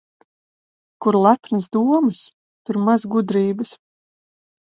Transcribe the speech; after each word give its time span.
Kur 1.05 1.17
lepnas 1.25 1.67
domas, 1.75 2.23
tur 2.69 2.79
maz 2.87 3.05
gudrības. 3.17 3.77